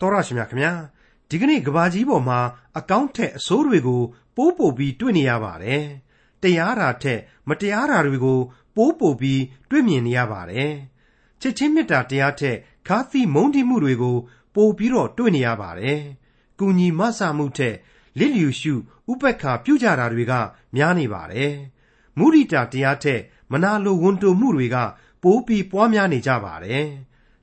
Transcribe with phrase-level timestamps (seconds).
[0.00, 0.72] တော်ရရှိမြခင်ဗျာ
[1.28, 2.40] ဒီကနေ့ကဘာကြီးပေါ်မှာ
[2.78, 4.02] အကောင့်ထက်အစိုးတွေကို
[4.36, 5.84] ပိုးပို့ပြီးတွေ့နေရပါတယ်
[6.42, 8.38] တရားတာထက်မတရားတာတွေကို
[8.76, 10.72] ပိုးပို့ပြီးတွေ့မြင်နေရပါတယ်
[11.40, 12.56] ချစ်ချင်းမေတ္တာတရားထက်
[12.88, 14.16] ခါသီမုန်းတိမှုတွေကို
[14.54, 16.00] ပို့ပြီးတော့တွေ့နေရပါတယ်
[16.60, 17.76] ကုညီမဆမှုထက်
[18.18, 18.74] လစ်လျူရှု
[19.10, 20.32] ဥပက္ခပြုကြတာတွေက
[20.74, 21.54] များနေပါတယ်
[22.18, 23.20] မုရိတာတရားထက်
[23.52, 24.76] မနာလိုဝန်တိုမှုတွေက
[25.22, 26.86] ပိုးပြီးပွားများနေကြပါတယ်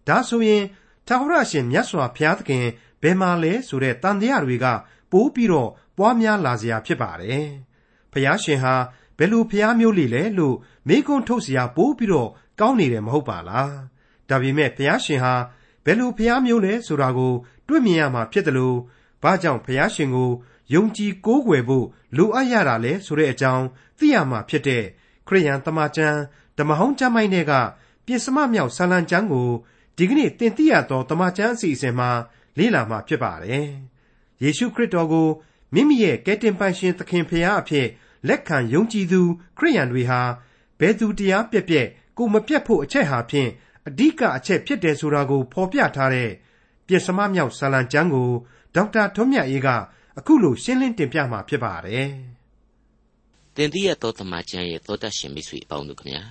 [0.07, 0.63] ဒါဆိုရင်
[1.07, 2.65] ထာဝရရှင်မြတ်စွာဘုရားသခင်
[3.01, 4.65] ဘယ်မှာလဲဆိုတဲ့တန်တရားတွေက
[5.11, 7.47] ပိုးပြီးတော့ပွားများလာစရာဖြစ်ပါတယ်။
[8.11, 8.75] ဘုရားရှင်ဟာ
[9.17, 10.55] ဘယ်လိုဘုရားမျိုးလေးလဲလို့
[10.87, 13.71] မိကွန်းထုတ်စရာပိုးပြီးတော့ကောင်းနေတယ်မဟုတ်ပါလား။
[14.29, 15.33] ဒါပေမဲ့ဘုရားရှင်ဟာ
[15.85, 17.33] ဘယ်လိုဘုရားမျိုးလဲဆိုတာကို
[17.67, 18.77] တွေ့မြင်ရမှာဖြစ်တယ်လို့
[19.23, 20.31] ဘာကြောင့်ဘုရားရှင်ကို
[20.73, 21.85] ယုံကြည်ကိုးကွယ်ဖို့
[22.17, 23.65] လိုအပ်ရတာလဲဆိုတဲ့အကြောင်း
[23.97, 24.83] သိရမှာဖြစ်တဲ့
[25.27, 26.19] ခရိယန်တမန်ကျမ်း
[26.57, 27.53] ဓမ္မဟောင်းကျမ်းပိုင်းတွေက
[28.05, 29.49] ပြစ္စမမြောက်ဆာလံကျမ်းကို
[29.97, 32.09] ဒီကနေ့သင်သိရသောတမန်ကျမ်းအစီအစဉ်မှာ
[32.57, 33.67] လေ့လာမှာဖြစ်ပါတယ်။
[34.43, 35.27] ယေရှုခရစ်တော်ကို
[35.73, 37.87] မိမိရဲ့ကယ်တင်ပိုင်ရှင်သခင်ဖရာအဖြစ်
[38.27, 39.21] လက်ခံယုံကြည်သူ
[39.57, 40.21] ခရိယန်တွေဟာ
[40.79, 43.49] ဘယ်သူတရားပြက်ပြက်ကိုမပြတ်ဖို့အချက်ဟာဖြင့်
[43.87, 46.29] အဓိကအချက်ဖြစ်တယ်ဆိုတာကိုဖော်ပြထားတဲ့
[46.87, 48.29] ပြင်စမမြောက်ဆာလံကျမ်းကို
[48.75, 49.67] ဒေါက်တာထွန်းမြတ်အေးက
[50.17, 52.09] အခုလိုရှင်းလင်းတင်ပြမှာဖြစ်ပါတယ်။
[53.55, 56.23] တင်တိရသောတမန်ကျမ်းရဲ့သောတရှင်မိတ်ဆွေအပေါင်းတို့ခင်ဗျာ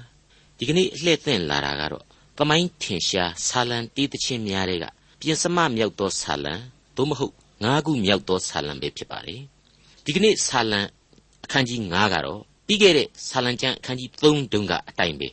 [0.58, 2.04] ဒီကနေ့အလှည့်သင့်လာတာကတော့
[2.38, 4.84] သမိုင်းထင်ရှားဆာလံတီးသချင်းများတွေက
[5.20, 6.54] ပြင်စမမြောက်သောဆာလံ
[6.96, 9.40] သို့မဟုတ်ငါးခုမြောက်သောဆာလံပဲဖြစ်ပါတယ်
[10.04, 10.80] ဒီကနေ့ဆာလံ
[11.44, 15.28] အခန်းကြီး9ကတော့ပြီးခဲ့တဲ့ဆာလံကျမ်းအခန်းကြီး3တုန်းကအတိုင်းပဲ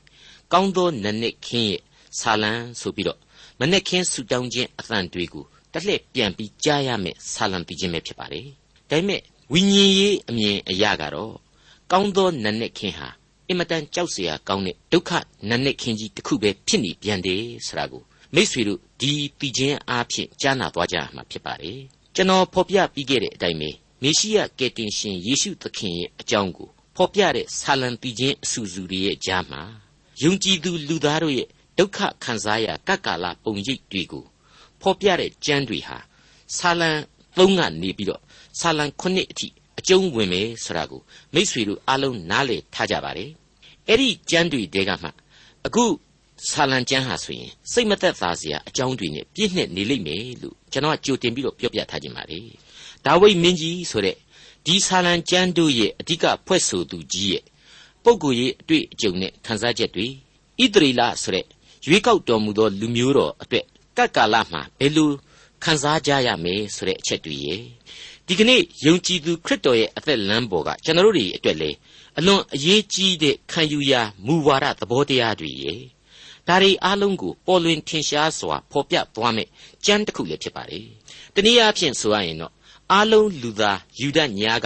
[0.51, 1.81] ကောင်းသောနနစ်ခင်းရဲ့
[2.19, 3.19] ဆာလံဆိုပြီးတော့
[3.59, 8.45] မနစ်ခင်းဆူတောင်းခြင်းအသံတွေကိုတစ်လှည့်ပြန်ပြီးကြားရမယ်ဆာလံပြီးခြင်းပဲဖြစ်ပါတယ်
[8.89, 9.21] ဒါပေမဲ့
[9.53, 11.33] ဝိညာဉ်ရေးအမြင်အရာကတော့
[11.91, 13.09] ကောင်းသောနနစ်ခင်းဟာ
[13.48, 15.10] အင်မတန်ကြောက်เสียကောင်းတဲ့ဒုက္ခ
[15.48, 18.02] နနစ်ခင်းကြီးတစ်ခုပဲဖြစ်နေပြန်တယ်ဆိုတာကို
[18.34, 21.80] မိษွေတို့ဒီတည်ခြင်းအားဖြင့်ကြားနာသွားကြမှာဖြစ်ပါတယ်
[22.14, 23.70] ကျွန်တော်ဖော်ပြပြီးခဲ့တဲ့အတိုင်းပဲ
[24.02, 29.62] မေရှိယကယ်တင်ရှင်ယေရှုသခင်ရဲ့အကြောင်းကိုဖော်ပြတဲ့ဆာလံတည်ခြင်းအဆူဆူတွေရဲ့ကြားမှာ
[30.22, 31.48] ယုံကြည်သူလူသားတို့ရဲ့
[31.78, 34.24] ဒုက္ခခံစားရကကကာလပုံရိပ်တွေကို
[34.80, 35.98] ဖော်ပြတဲ့ကျမ်းတွေဟာ
[36.56, 36.90] ဆာလံ
[37.36, 38.22] 3ကနေပြီးတော့
[38.60, 39.48] ဆာလံ9အထိ
[39.78, 41.02] အကျုံးဝင်မယ်ဆိုတာကို
[41.34, 43.30] မိษွေတို့အားလုံးနားလည်ထားကြပါတယ်
[43.91, 45.09] အဲ့ဒီကျမ်းတွေတဲကမှ
[45.67, 45.83] အခု
[46.49, 52.39] ဆာလံကျမ်းဟာဆိုရင်စိတ်မသက်သာစရာအကြောင်းတွေနဲ့ပြည့်နှက်နေလိမ့်မယ်လို့ကျွန်တော်ကကြိုတင်ပြီးတော့ပြောပြထားခြင်းပါလေ
[53.05, 54.15] ဒါဝိမင်းကြီးဆိုတဲ့
[54.65, 57.43] ဒီဆာလံကျမ်းတို့ရဲ့အဓိကဖွဲ့ဆိုသူကြီးရဲ့
[58.03, 60.07] ပုဂ္ဂိုလ်ရေးအတွေ့အကြုံနဲ့ခန်းစားချက်တွေ
[60.63, 61.45] ဣသရေလဆိုတဲ့
[61.87, 63.65] ရွေးကောက်တော်မူသောလူမျိုးတော်အတွက်
[63.97, 65.11] ကတ်ကာလမှာဘယ်လို
[65.63, 67.61] ခန်းစားကြရမယ်ဆိုတဲ့အချက်တွေရဲ့
[68.27, 71.69] ဒီကနေ့ယုံကြည်သူခရစ်တော်ရဲ့အသက်လမ်းပေါ်ကကျွန်တော်တို့တွေအတွက်လေ
[72.17, 75.81] အလွန်အရေးကြီးတဲ့ခံယူရာမူဝါဒသဘောတရားတွေရဲ့
[76.47, 79.47] ဒါတွေအားလုံးကိုပေါ်လွင်ထင်ရှားစွာဖော်ပြသွားမယ်
[79.85, 80.85] ကြမ်းတစ်ခုလည်းဖြစ်ပါတယ်
[81.35, 82.53] တနည်းအားဖြင့်ဆိုရရင်တော့
[82.91, 84.65] အားလုံးလူသားယူဒညာက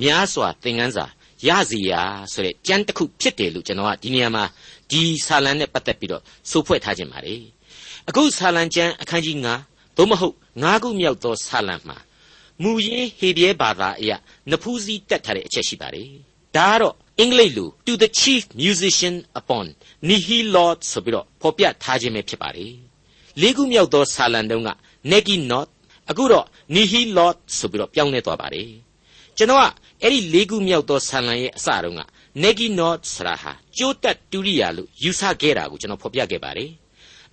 [0.00, 1.06] များစွာသင်ခန်းစာ
[1.46, 2.02] ရစီရာ
[2.32, 4.44] ဆိုတဲ့ကြမ်းတစ်ခုဖြစ်တယ်လို့ကျွန်တော်ကဒီနေရာမှာ
[4.90, 7.42] ဒီဆာလံနဲ့ပတ်သက်ပြီးတော့ဆိုဖွဲ့ထားခြင်းပါတယ်
[8.08, 9.36] အခုဆာလံကျမ်းအခန်းကြီး
[9.68, 11.96] 9သို့မဟုတ်9ခုမြောက်သောဆာလံမှာ
[12.62, 14.10] မူရင်းဟေဘရဲဘာသာအရ
[14.50, 16.10] နဖူးစည်းတက်ထားတဲ့အချက်ရှိပါတယ်
[16.56, 19.66] ဒါကတော့အင်္ဂလိပ်လို to the chief musician upon
[20.08, 22.74] nihilot ဆိုပြီးတော့ဖော်ပြထားခြင်းပဲဖြစ်ပါတယ်
[23.40, 24.70] လေးခုမြောက်သောဆာလံတုံးက
[25.10, 25.68] negi not
[26.10, 28.70] အခုတော့ nihilot ဆိုပြီးတော့ပြောင်းလဲသွားပါတယ်
[29.36, 29.64] ကျွန်တော်က
[30.02, 32.02] အဲ့ဒီလေးခုမြောက်သောဆာလံရဲ့အစတုန်းက
[32.42, 36.70] negi not ဆိုတာဟာကျိုးတက်တူရိယာလို့ယူဆခဲ့တာကိုကျွန်တော်ဖော်ပြခဲ့ပါတယ်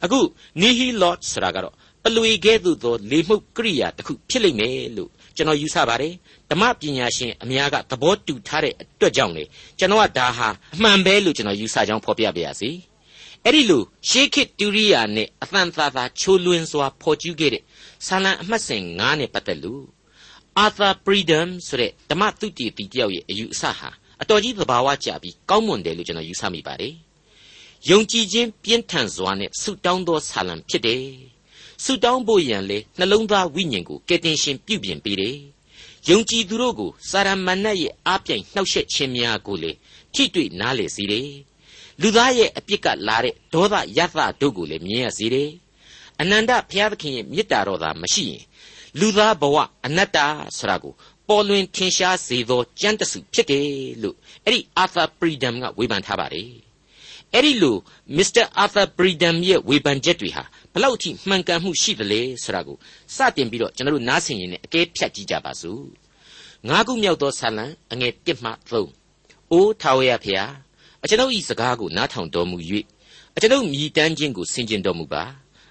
[0.04, 0.20] အခု
[0.62, 6.14] nihilot ဆိုတာကတော့ပလွေကဲ့သို့သောလေမှုတ်ကရိယာတစ်ခုဖြစ်လိမ့်မယ်လို့ ကျွန်တော်ယူဆပါတယ်
[6.52, 9.44] ဓမ္မပညာရှင်အများကသဘောတူထားတဲ့အတွက်ကြောင့်လေ
[9.80, 12.70] ကျွန်တော်ကဒါဟာအမှန်ပဲလို့ကျွန်တော်ယူဆကြောင်းဖော်ပြပါရစေ
[13.44, 17.64] အဲ့ဒီလိုရှေးခေတ်တူရိယာနဲ့အသံသာသာချိုးလွင်းစွာဖော်ကျူးခဲ့တဲ့
[18.08, 19.84] ဆာလံအမှတ်စဉ်9နဲ့ပတ်သက်လို့
[20.64, 23.90] Arthur Pridham ဆိုတဲ့ဓမ္မသုတေသီတယောက်ရဲ့အယူအဆဟာ
[24.22, 26.94] အတော်ကြီးသဘာဝကျပြီးကောင်းမွန်တယ်လို့ကျွန်တော်ယူဆမိပါတယ်
[27.90, 31.04] ယုံကြည်ခြင်းပြင်းထန်စွာနဲ့ဆုတောင်းသောဆာလံဖြစ်တယ်
[31.84, 35.38] ဆုတောင်းဖို့ရန်လေနှလုံးသားဝိညာဉ်ကိုကယ်တင်ရှင်ပြုပြင်ပေးတယ်
[36.10, 39.72] ယုံကြည်သူတို့ကိုစာရမဏတ်ရဲ့အားပြိုင်နှောက်ယှက်ခြင်းများကိုလေ
[40.14, 41.30] ထိတွေ့နားလေစေတယ်
[42.02, 45.50] လူသားရဲ့အပြစ်ကလာတဲ့ဒေါသယသတို့ကိုလည်းမြင်ရစေတယ်
[46.22, 48.44] အနန္တဘုရားသခင်ရဲ့မေတ္တာတော်သာမရှိရင်
[49.00, 50.18] လူသားဘဝအနတ္တ
[50.58, 50.94] ဆိုတာကို
[51.28, 53.68] ပေါ်လွင်ထင်ရှားစေသောကြမ်းတစုဖြစ်တယ်
[54.02, 54.16] လို့
[54.46, 56.52] အဲ့ဒီ Arthur Pridham ကဝေဖန်ထားပါတယ်
[57.34, 57.78] အဲ့ဒီလို
[58.18, 58.46] Mr.
[58.64, 62.78] Arthur Pridham ရဲ့ဝေဖန်ချက်တွေဟာဘ လောက်အထိမှန်ကန်မှုရှိသလဲဆိုတာကို
[63.16, 65.84] စတင်ပြီးတော့ကျွန်တော်တို့နားဆင်ရင်လည်းအကဲဖြတ်ကြည့်ကြပါစို့
[66.68, 68.52] ငါးခုမြောက်သောဆာလံအငယ်1မှ
[68.98, 70.52] 3အိုးထာဝရဖျား
[71.04, 72.58] အကျွန်ုပ်ဤစကားကိုနားထောင်တော်မူ၍
[73.36, 75.24] အကျွန်ုပ်မြည်တမ်းခြင်းကိုဆင်ကျင်တော်မူပါ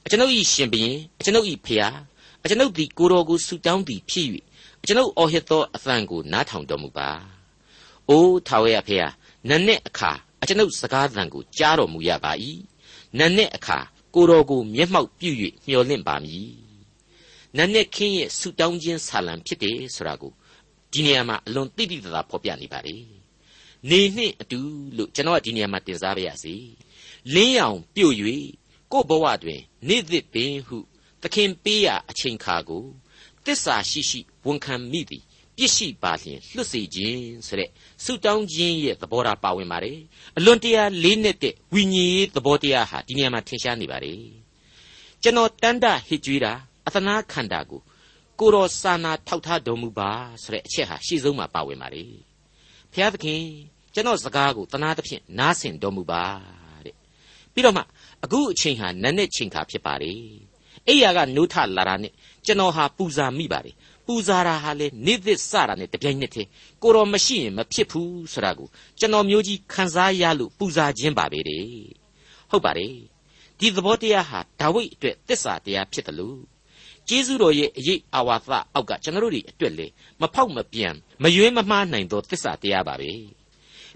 [0.04, 1.96] အကျွန်ုပ်ဤရှင်ဘုရင်အကျွန်ုပ်ဤဖျား
[2.44, 4.26] အကျွန်ုပ်သည်ကိုတော်ကိုဆုတောင်းသည်ဖြစ်၍
[4.82, 7.08] အကျွန်ုပ်အော်ဟစ်သောအသံကိုနားထောင်တော်မူပါ။
[8.08, 9.08] အိုးထာဝရဖေဟာ
[9.48, 10.12] နတ်နဲ့အခါ
[10.42, 12.32] အကျွန်ုပ်စကားသံကိုကြားတော်မူရပါ၏။
[13.18, 13.78] နတ်နဲ့အခါ
[14.16, 15.30] ကိုတော်ကိုမျက်မှောက်ပြု၍
[15.66, 16.50] မျှော်လင့်ပါမည်။
[17.56, 20.32] နတ်နဲ့ခင်းရဲ့ဆုတောင်းခြင်းဆာလံဖြစ်တယ်ဆိုတာကို
[20.92, 22.96] ဒီနေရာမှာအလွန်သိသိသာသာဖော်ပြနေပါလေ။
[23.90, 24.58] နေနှင့်အတူ
[24.96, 26.54] လို့ကျွန်တော်ကဒီနေရာမှာတင်စားပါရစေ။
[27.34, 28.14] လင်းရောင်ပြုတ်၍
[28.92, 30.78] ကို့ဘဝတွင်နေသစ်ပင်ဟု
[31.22, 32.84] သခင်ပေးရအချိန်ခါကို
[33.44, 35.24] တစ္ဆာရှိရှိဝန်ခံမိသည်
[35.56, 37.70] ပြစ်ရှိပါလျင်လွတ်စေခြင်းဆိုတဲ့
[38.04, 39.98] ဆုတောင်းခြင်းရဲ့သဘောထားပါဝင်ပါတယ်
[40.36, 44.20] အလွန်တရာလေးနဲ့တဲ့ဝိညာဉ်ရေးသဘောတရားဟာဒီနေရာမှာထင်ရှားနေပါတယ်
[45.22, 46.52] ကျွန်တော်တန်တဟစ်ကြွေးတာ
[46.86, 47.80] အသနာခန္ဓာကို
[48.40, 50.10] ကိုတော်စာနာထောက်ထားတော်မူပါ
[50.42, 52.12] ဆိုတဲ့အချက်ဟာရှေ့ဆုံးမှာပါဝင်ပါတယ်
[52.92, 53.42] ဘုရားသခင်
[53.94, 56.24] ကျွန်တော်စကားကိုတနာသဖြင့်နားဆင်တော်မူပါ
[56.84, 56.94] တဲ့
[57.52, 57.82] ပြီးတော့မှ
[58.24, 60.20] အခုအချိန်ဟာနတ်နဲ့ချိန်ခါဖြစ်ပါတယ်
[60.88, 62.12] အိယာကနိုးထလာတာနဲ့
[62.46, 63.74] ကျွန်တော်ဟာပူဇာမိပါတယ်
[64.06, 66.48] ပူဇာတာဟာလေနေသစ်စတာနဲ့တပြိုင်နက်တည်း
[66.82, 68.68] ကိုတော်မရှိရင်မဖြစ်ဘူးဆိုတာကို
[68.98, 71.64] ကျွန်တော်မျိုးကြီးခံစားရလို့ပူဇာခြင်းပါပဲတဲ့
[72.50, 72.94] ဟုတ်ပါတယ်
[73.58, 76.40] ဒီသဘောတရားဟာဒါဝိဒ်အတွက်တစ္ဆာတရားဖြစ်တယ်လို့
[77.08, 79.86] ကျေးဇူးတော်ရဲ့အရေးအာဝါသအောက်ကကျွန်တော်တို့တွေအတွက်လေ
[80.20, 83.12] မဖောက်မပြန်မယွင်းမမှားနိုင်သောတစ္ဆာတရားပါပဲ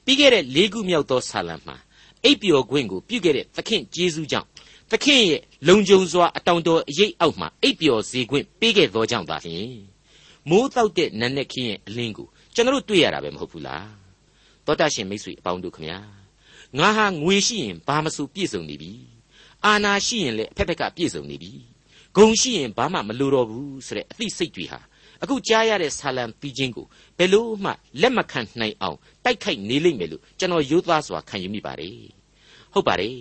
[0.05, 1.77] ပြီးခဲ့တဲ့၄ခုမြောက်သောဆာလံမှာ
[2.25, 4.49] အိပ်ပျော်ခွင့်ကိုပြုခဲ့တဲ့သခင်ကျေးဇူးကြောင့်
[4.91, 9.90] သခင်ရဲ့လုံခြုံစွာအတောင်တော်အရေးအောက်မှာအိပ်ပျော်စေခွင့်ပေးခဲ့သောကြောင့်သာလျှင်
[10.49, 13.89] မိုးတောက်တဲ့နတ်နဲ့ခင်းရဲ့အလင်းကိုကျွန်တော်တို့တွေ့ရတာပဲမဟုတ်ဘူးလား
[14.67, 15.99] သောတာရှင်မိတ်ဆွေအပေါင်းတို့ခမညာ
[16.79, 18.93] ငါဟာငွေရှိရင်ဘာမဆိုပြည့်စုံနေပြီ
[19.65, 21.53] အာနာရှိရင်လည်းအဖက်ဖက်ကပြည့်စုံနေပြီ
[22.17, 24.81] ဂုံရှိရင်ဘာမှမလိုတော့ဘူးဆိုတဲ့အသိစိတ်တွေဟာ
[25.23, 26.87] အခုကြားရတဲ့ဆာလံပြီးခြင်းကို
[27.19, 27.71] ဘယ်လို့မှ
[28.01, 31.99] လက်မခံနိုင်အောင်တိုက်ခိုက်နေလိမ့်မယ်လို့ကျွန်တော်ရိုးသားစွာခံယူမိပါတယ်
[32.73, 33.19] ဟုတ်ပါတယ်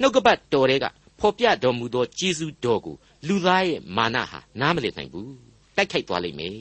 [0.00, 0.86] နှုတ်ကပတ်တော်တွေက
[1.20, 2.96] ဖော်ပြတော်မူသောကျေးဇူးတော်ကို
[3.26, 6.58] လူသားရဲ့မာနဟာနားမလည်နိုင်ဘူး တိုက်ခိုက်သွားလိမ့်မယ်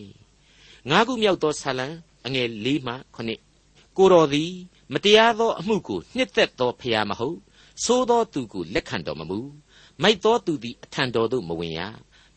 [0.90, 1.88] ငါးခုမြောက်သောဆာလံ
[2.26, 2.94] အငယ်၄မှ
[3.46, 4.52] 9ကိုတော်သည်
[4.94, 7.38] မတရားသောအမှုကိုနှစ်သက်သောဖျားမဟုတ်
[7.84, 9.40] သိုးသောသူကိုလက်ခံတော်မမူ
[10.02, 11.82] မိုက်သောသူသည်အထံတော်သို့မဝင်ရ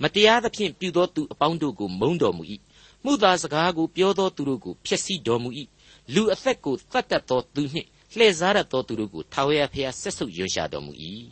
[0.02, 2.42] မတရားသဖြင့်ပြုသောသူအပေါင်းတို့ကိုမုန်းတော်မူ၏
[3.04, 5.50] မှုသာစကားကိုပြောသောသူတို့ကိုဖျက်ဆီးတော်မူ၏
[6.14, 10.92] လူအသက်ကိုတတ်တတ်သောသူနှင့်လှည့်စားတတ်သောသူတို့ကိုထာဝရဘုရားဆက်ဆုပ်ရွံရှာတော်မူ၏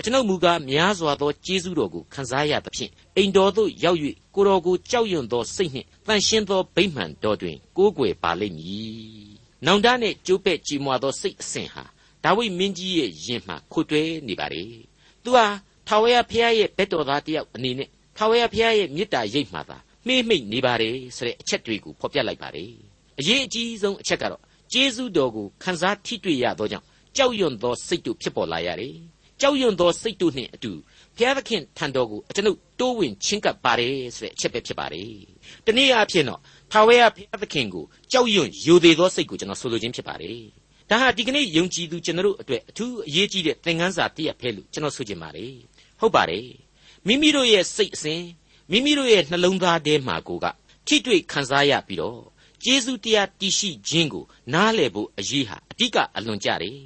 [0.00, 3.98] အကျွန်ုပ်မူကားများစွာသောကျေးဇူးတော်ကိုခံစားရသဖြင့်အိမ်တော်သို့ရောက်၍
[4.34, 9.28] ကိုတော်ကိုကြောက်ရွံ့သောစိတ်နှင့်တန်ရှင်းသောဗိမှန်တော်တွင်ကိုးကွယ်ပါလိမ့်မည်။
[9.66, 11.84] နောင်တနှင့်ကြိုးပဲ့ကြည်မွာသောစိတ်အစဉ်ဟာ
[12.24, 14.62] ဒါဝိမင်းကြီးရဲ့ယင်မှခုတ်တွဲနေပါလေ။
[15.24, 15.46] သူဟာ
[15.88, 22.70] ထာဝရဘုရားရဲ့ဘက်တော်သားတယောက်အနေနဲ့ထာဝရဘုရားရဲ့မေတ္တာရိပ်မှသာမှိမ့်မိတ်နေပါတယ်ဆိုတဲ့အချက်တွေကိုဖော်ပြလိုက်ပါတယ်။
[23.18, 24.42] အရေးအကြီးဆုံးအချက်ကတော့
[24.72, 26.86] ကျေးဇူးတော်ကိုခံစားထိတွေ့ရသောကြောင့်
[27.16, 28.94] ကြောက်ရွံ့သောစိတ်တို့ဖြစ်ပေါ်လာရတယ်။
[29.40, 30.72] ကြောက်ရွံ့သောစိတ်တို့နှင့်အတူ
[31.16, 35.12] ဘုရားသခင်ထံတော်ကိုကျွန်ုပ်တိုးဝင်ချင်းကပ်ပါတယ်ဆိုတဲ့အချက်ပဲဖြစ်ပါတယ်။
[35.66, 36.40] တနည်းအားဖြင့်တော့
[36.72, 40.38] ထာဝရဘုရားသခင်ကိုကြောက်ရွံ့ယိုသေးသောစိတ်ကိုကျွန်တော်ဆိုလိုခြင်းဖြစ်ပါတယ်။
[40.90, 45.54] ဒါဟာဒီကနေ့ယုံကြည်သူကျွန်တော်တို့အတွက်အထူးအရေးကြီးတဲ့သင်ခန်းစာတစ်ရပ်ပဲလို့ကျွန်တော်ဆိုချင်ပါတယ်။
[46.00, 46.46] ဟုတ်ပါတယ်။
[47.06, 48.22] မိမိတို့ရဲ့စိတ်အစဉ်
[48.70, 50.46] မိမိတို့ရဲ့နှလုံးသားထဲမှာကိုက
[50.86, 52.20] ထိတွေ့ခံစားရပြီးတော့
[52.64, 56.78] ကျေးဇူးတရားတည်ရှိခြင်းကိုနားလည်ဖို့အရေးဟာအဓိကအလွန်ကြတယ်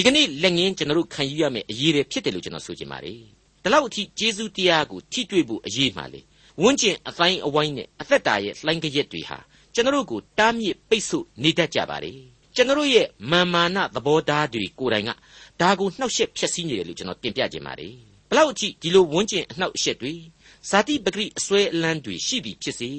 [0.00, 3.18] ဒီကနေ့လက်ငင်းကျွန်တော်တို့ခံယူရမယ့်အရေးတွေဖြစ်တယ်လို့ကျွန်တော်ဆိုချင်ပါတယ်
[3.62, 6.20] ဒီလောက်အထိကျေးဇူးတရားကိုထိတွေ့ဖို့အရေးမှလေ
[6.62, 9.38] ဝန်းကျင်အတိုင်းအဝိုင်းနဲ့အသက်တာရဲ့လှိုင်းကြက်တွေဟာ
[9.74, 12.18] ကျွန်တော်တို့ကိုတားမြစ်ပိတ်ဆို့နေတတ်ကြပါတယ်
[12.54, 15.10] ကျွန်တော်တို့ရဲ့မာမာနသဘောထားတွေကိုယ်တိုင်က
[15.60, 17.94] ဒါကိုနှောက်ယှက်ဖျက်ဆီးနေတယ်လို့ကျွန်တော်တင်ပြခြင်းပါတယ်
[18.30, 20.14] ဘလောက်အထိဒီလိုဝန်းကျင်အနှောက်အယှက်တွေ
[20.70, 22.90] ဇာတိပဂရိအစွဲအလန်းတွေရှိပြီဖြစ်စေ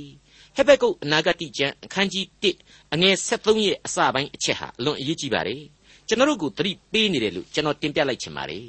[0.55, 5.61] ဟေဘက်ကုတ်အနာဂတိကျမ်းအခန်းကြီး1အငယ်73ရဲ့အစပိုင်းအချက်ဟာအလွန်အရေးကြီးပါတယ်
[6.09, 8.65] ကျွန်တော်တို့ကိုသတိပေးနေတယ်လို့ကျွန်တော်တင်ပြလိုက်ချင်ပါတယ်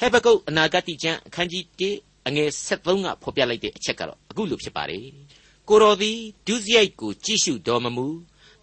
[0.00, 1.64] ဟေဘကုတ်အနာဂတိကျမ်းအခန်းကြီး
[1.96, 5.04] 1အငယ်73ကဖော်ပြလိုက်တဲ့အချက်ကတော့အခုလိုဖြစ်ပါတယ်
[5.68, 8.06] ကိုတော်သည်ဒုစရိုက်ကိုကြည့်ရှုတော်မမူ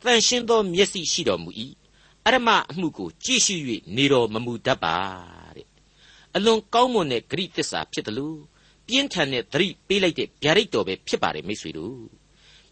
[0.03, 1.49] တန်ရှင်းသောမျက်စိရှိတော်မူ၏
[2.25, 3.55] အရမအမှုကိုကြည့်ရှု၍
[3.95, 4.95] နေတော်မမူတတ်ပါ
[5.55, 5.67] တဲ့
[6.35, 8.39] အလွန်ကောင်းမွန်တဲ့ဂရိသစ္စာဖြစ်တယ်လို့
[8.87, 11.99] ပြင်းထန်တဲ့သတိပေးလိုက်တဲ့ဗျာဒိတ်တော်ပဲဖြစ်ပါတယ်မိတ်ဆွေတို့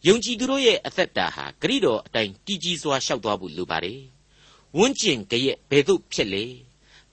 [0.07, 4.01] ယုံကြည်သူတို့ရဲ့အသက်တာဟာဂရိတော်အတိုင်းတည်ကြည်စွာရှောက်သွားဖို့လိုပါတယ်
[4.77, 6.45] ဝန်းကျင်ကြရဲ့ဘယ်သို့ဖြစ်လေ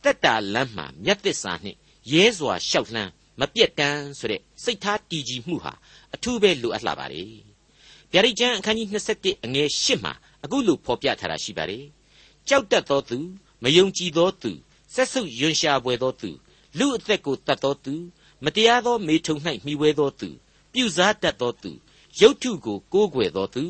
[0.03, 1.79] တက်တာလမ်းမှာမြတ်သစ္စာနှင့်
[2.12, 3.11] ရဲစွာရှောက်လှမ်း
[3.41, 5.73] မပြက်တမ်းဆိုတဲ့စိတ်ထားတည်ကြည်မှုဟာ
[6.15, 7.33] အထူးပဲလိုအပ်လာပါတယ်
[8.12, 10.12] ဗျာဒိတ်ကျမ်းအခန်းကြီး27အငယ်8မှာ
[10.45, 11.85] အခုလိုဖော်ပြထားတာရှိပါတယ်
[12.49, 13.19] ကြောက်တတ်သောသူ
[13.62, 14.50] မယုံကြည်သောသူ
[14.95, 16.31] ဆက်ဆုပ်ယွန်ရှာပွေသောသူ
[16.79, 17.95] လူအသက်ကိုတတ်သောသူ
[18.45, 19.37] မတရားသောမေထုံ၌
[19.67, 20.29] မိဝဲသောသူ
[20.73, 21.71] ပြုစားတတ်သောသူ
[22.21, 23.65] ရုတ်ထုကိုကိုးကွယ်သောသူ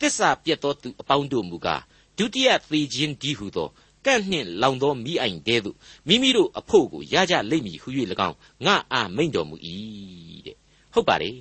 [0.00, 1.82] တစ္ဆာပြတ်သောသူအပေါင်းတို့မူကား
[2.20, 3.68] ဒုတိယသေခြင်းဒီဟုသော
[4.06, 5.76] ကန့်နှင့်လောင်သောမိအိုင်တဲသို့
[6.08, 7.88] မိမိတို့အဖို့ကိုရကြလိမ့်မည်ဟု၍၎
[8.28, 8.36] င်း
[8.66, 9.56] ငါအာမိန်တော်မူ၏
[10.46, 10.56] တဲ့
[10.92, 11.40] ဟဟုတ်ပါတယ်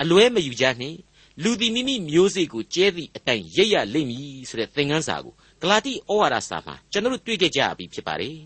[0.00, 0.98] အလွဲမယူကြနှင့်
[1.42, 8.36] လူသည်မိမိမျိုးစေ့ကိုကျဲသည့်အတိုင်းရိပ်ရလိမ့်မည်ဆိုတဲ့သင်ခန်းစာကိုဂလာတိဩဝါဒစာမှာကျွန်တော်တို့တွေ့ခဲ့ကြပြီဖြစ်ပါတယ်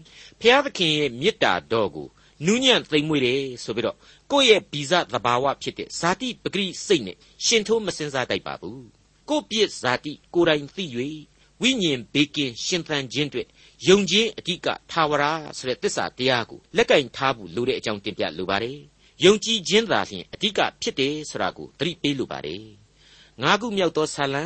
[0.41, 2.09] ဖျားသခင်ရဲ့မေတ္တာတော်ကို
[2.47, 3.97] နူးညံ့သိမ်မွေ့တယ်ဆိုပြီးတော့
[4.31, 7.17] ကိုယ့်ရဲ့ဗီဇသဘာဝဖြစ်တဲ့ဇာတိပဂရိစိတ်နဲ့
[7.47, 8.85] ရှင်ထိုးမစင်စားတတ်ပါဘူး
[9.29, 10.85] ကိုယ့်ပြစ်ဇာတိကိုယ်တိုင်သိ၍
[11.63, 13.47] ဝိညာဉ်ဘေးကင်းရှင်သန်ခြင်းတွေ့
[13.89, 15.25] ယုံခြင်းအဓိကထာဝရ
[15.57, 18.79] ဆိုတဲ့သစ္စာတရားကိုလက်ကင်ထားဖို့လိုတဲ့အကြောင်းတင်ပြလိုပါတယ်
[19.25, 22.65] ယုံကြည်ခြင်းသာလျှင်အဓိကဖြစ်တယ်ဆိုတာကိုသတိပေးလိုပါတယ်
[23.43, 24.45] ငါးခုမြောက်သောဆာလံ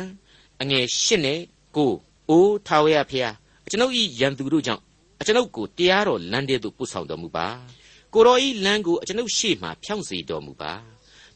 [0.61, 1.39] အငယ်၈နဲ့
[1.75, 1.91] ကို
[2.29, 3.35] အိုးထာဝရဖျား
[3.69, 4.83] ကျွန်ုပ်ဤရန်သူတို့ကြောင့်
[5.19, 7.47] အကျွန်ုပ်ကိုတရားတော်လမ်းထဲသို့ပို့ဆောင်တော်မူပါ
[8.13, 10.73] ကိုတော်ဤလမ်းကိုအကျွန်ုပ်ရှေ့မှဖြောင့်စေတော်မူပါ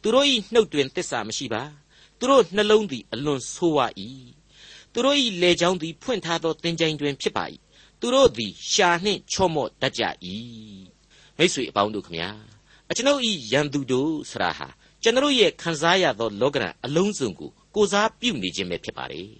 [0.02, 1.64] သူတို့ဤနှုတ်တွင်တစ္ဆာမရှိပါ
[2.20, 3.88] သူတို့နှလုံးသည်အလွန်ဆိုးဝါ၏
[4.94, 7.46] သူတို့ဤလေချောင်းသည် ဖွင့်ထားသောသင်္ချိုင်းတွင် ဖြစ်ပါ၏
[8.00, 10.04] သူတို့သည်ရှာနှင့်ချော့မော့တတ်ကြ၏
[11.38, 12.30] မိတ်ဆွေအပေါင်းတို့ခမညာ
[12.90, 14.68] အကျွန်ုပ်ဤရန်သူတို့ဆရာဟာ
[15.04, 19.32] ကျွန်တော်ရဲ့ခံစားရသောလောကရန်အလုံးစုံကိုကိုစားပြုနေခြင်းပဲဖြစ်ပါတယ်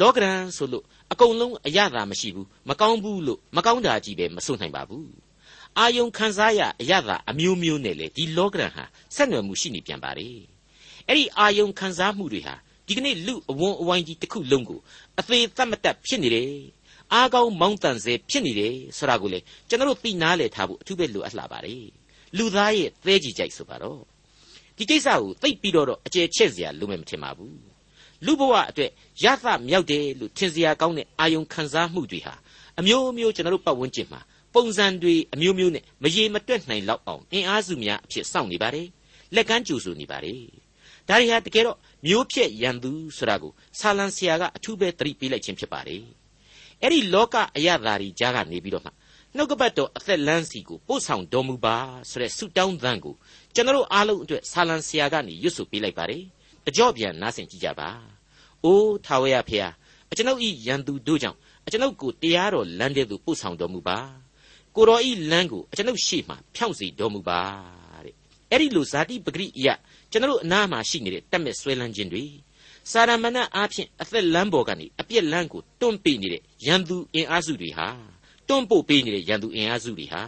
[0.00, 5.12] လောကရန်ဆိုလို့အကုန်လုံးအရသာမရှိဘူးမကောင်းဘူးလို့မကောင်းတာကြီးပဲမဆိုနိုင်ပါဘူး
[5.78, 10.38] အာယုံခံစားရအရသာအမျိုးမျိုးနဲ့လေဒီလောကရန်ဟာဆက်နွယ်မှုရှိနေပြန်ပါတယ်
[11.06, 12.54] အဲ့ဒီအာယုံခံစားမှုတွေဟာ
[12.90, 14.80] ဒီကနေ့လူအဝန်းအဝိုင်းကြီးတစ်ခုလုံးကို
[15.20, 16.50] အသေးသက်မတက်ဖြစ်နေတယ်
[17.12, 21.86] အားကောင်းမောင်းတန်စေဖြစ်နေတယ်ဆိုတာကိုလေကျွန်တော်သိနာလေထားဖို့အထူးပဲလိုအပ်လာပါတယ်
[22.36, 24.00] လူသားရဲ့သဲကြီးကြိုက်ဆိုပါတော့
[24.76, 27.58] ဒီကိစ္စကိုသိပြီးတော့အကျယ်ချက်စရာလိုမယ်မထင်ပါဘူး
[28.26, 28.90] လူဘဝအတွက်
[29.24, 32.34] ရသမြောက်တယ်လို့ထင်စရာကောင်းတဲ့အာယုံခံစားမှုတွေဟာ
[32.80, 34.20] အမျိုးမျိုးကျွန်တော်တို့ပတ်ဝန်းကျင်မှာ
[34.54, 38.88] ပုံစံတွေအမျိုးမျိုးနဲ့မရေမတွက်နိုင်လောက်အောင်အင်အားစုများအဖြစ်စောင့်နေပါတယ်
[39.34, 40.42] လက်ကမ်းကြိုဆိုနေပါတယ်
[41.08, 46.04] ဒါတွေဟာတကယ်တော့ မျိုးဖြက်ရန်သူဆိုတာကိုဆာလံဆရာကအထူးပဲသတိပေးလိုက်ခြင်းဖြစ်ပါတယ်
[46.82, 48.90] အဲ့ဒီလောကအရာသာတွေကြားကနေပြီးတော့မှ
[49.36, 51.76] နှုတ်ကပတ်တော်အသက်လန်းစီကိုပို့ဆောင်တော်မူပါ
[52.10, 53.14] ဆိုတဲ့ဆုတောင်းသံကို
[53.54, 56.22] ကျွန်တော်အားလုံးအတွက်ဆာလံဆရာကနေရွတ်ဆိုပေးလိုက်ပါတယ်
[56.66, 57.88] တကြော့ပြန်နားဆင်ကြည့်ကြပါ
[58.64, 59.68] အိုးထာဝရဖေဟာ
[60.10, 63.98] အကျွန်ုပ်ဤရန်သူတို့ကြောင့်အကျွန်ုပ်ကိုတရားတော်လမ်းထဲသို့ပို့ဆောင်တော်မူပါ
[64.76, 67.40] ကိုတော်ဤလမ်းကိုအကျွန်ုပ်ရှေ့မှဖြောင့်စေတော်မူပါ
[68.04, 68.14] တဲ့
[68.50, 69.68] အဲ့ဒီလိုဇာတိပဂရိအယ
[70.10, 72.24] ကျွန်တော်အနားမှာရှိနေတဲ့တက်မဲ့ဆွဲလန်းခြင်းတွေ
[72.90, 77.88] စာရမဏအားဖြင့်အသက်လမ်းပေါ်ကနေအပြစ်လမ်းကိုတွန့်ပေးနေတဲ့ရန်သူအင်အားစုတွေဟာ
[78.48, 80.22] တွန့်ပို့ပေးနေတဲ့ရန်သူအင်အားစုတွေဟာ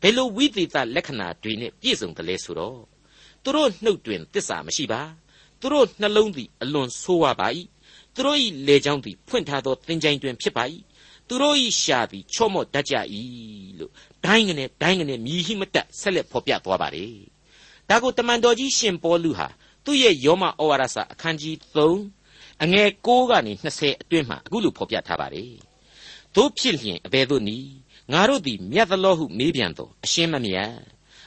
[0.00, 2.80] ဘယ်လိုဝိသေသလက္ခဏာတွေနဲ့ပြည့်စုံတယ်လဲဆိုတော့
[3.42, 5.02] သူတို့နှုတ်တွင်တစ္ဆာမရှိပါ
[5.60, 7.48] သူတို့နှလုံးသည်အလွန်ဆိုးဝါပါ၏
[8.14, 10.64] သူတို့၏လေချောင်းသည်ဖွင့်ထားသောသင်္ချိုင်းတွင်ဖြစ်ပါ၏
[11.28, 12.94] သူတို့၏ရှာသည်ချော့မော့တတ်ကြ၏
[13.78, 13.92] လို့
[14.24, 17.35] ဒိုင်းကနေဒိုင်းကနေမြည်ဟိမတက်ဆက်လက်ဖော်ပြသွားပါတယ်
[17.90, 19.48] ဒါကိုတမန်တော်ကြီးရှင်ပေါလုဟာ
[19.84, 21.54] သူ့ရဲ့ယောမဩဝါဒစာအခန်းကြီး
[22.06, 25.52] 3အငယ်6ကနေ20အတွင်းမှာအခုလိုဖော်ပြထားပါတယ်
[26.34, 27.70] တို့ဖြစ်လျင်အဘယ်သို့နည်း
[28.12, 30.72] ငါတို့သည်မြတ်သလောဟုမေးပြန်တော့အရှင်းမမြတ်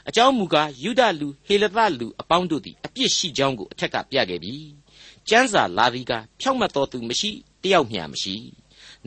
[0.08, 4.54] အကြောင်းမူကားယူဒလူဟေလသလူအပေါင်းတို့သည်အပြစ်ရှိကြောင်းကိုအထက်ကပြခဲ့ပြီ
[5.28, 7.30] ကျမ်းစာလာသည်ကဖြောက်မတ်တော်သူမရှိ
[7.62, 8.34] တယောက်မျှမရှိ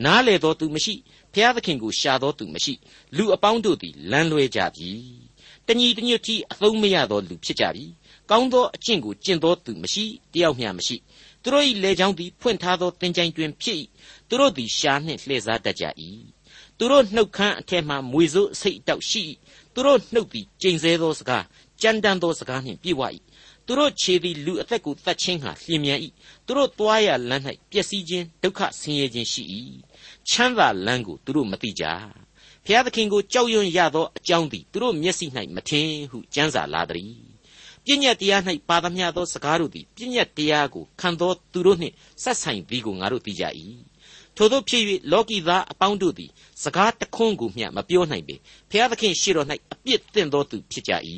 [0.04, 0.94] နားလေတော်သူမရှိ
[1.34, 2.74] ဖျားသခင်ကိုရှာတော်သူမရှိ
[3.16, 4.90] လူအပေါင်းတို့သည်လမ်းလွဲကြပြီ
[5.68, 7.84] တညီတညွတ်တီအသုံးမရသောလူဖြစ်ကြပြီ
[8.30, 10.96] ကောင်းသောအကျင့်ကိုကျင့်သောသူမရှိတယောက်မျှမရှိ
[11.42, 13.78] သူတို့၏လေချောင်းသည်ဖွင့်ထားသောသင်္ချိုင်းတွင်ဖြစ်၏
[14.28, 15.84] သူတို့သည်ရှာနှင့်လှည့်စားတတ်ကြ၏
[16.78, 19.22] သူတို့နှုတ်ခမ်းအထက်မှမွေစိုးအစိတ်တောက်ရှိ၏
[19.74, 21.44] သူတို့နှုတ်သည်ကျိန်ဆဲသောစကား
[21.82, 23.02] ကြမ်းတမ်းသောစကားနှင့်ပြည့်ဝ၏
[23.66, 25.98] သူတို့ခြေသည်လူအသက်ကိုတတ်ခြင်းဟာလျင်မြန်၏
[26.46, 29.42] သူတို့သွားရလမ်း၌ပျက်စီးခြင်းဒုက္ခဆင်းရဲခြင်းရှိ၏
[30.28, 31.84] ချမ်းသာလမ်းကိုသူတို့မသိကြ
[32.66, 37.14] ဖျားသခင်ကိုကြောက်ရွံ့ရသောအကြောင်းသည်သူတို့မျက်စိ၌မထင်ဟုကျမ်းစာလာသည်
[37.84, 43.44] ပြည့်ညတ်တရား၌ပါသမျှသောစကားတို့သည်ပြည့်ညတ်တရားကိုခံသောသူတို့နှင့်ဆက်ဆိုင်သည်ကိုငါတို့သိကြ၏
[44.36, 46.30] ထို့သောဖြစ်၍လောကီသားအပေါင်းတို့သည်
[46.62, 48.36] စကားတခွန်းကိုမျှမပြောနိုင်ပေ
[48.70, 50.92] ဖျားသခင်ရှေ့တော်၌အပြစ်တင်သောသူဖြစ်ကြ၏